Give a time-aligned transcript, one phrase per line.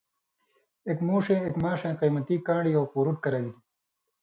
[0.87, 3.57] اېک مُوݜے اېک ماݜئیں قیمتی کان٘ڑئ اوک غُرُٹ کرہ گِلیۡ۔